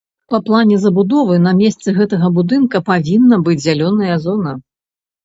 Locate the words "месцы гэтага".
1.59-2.27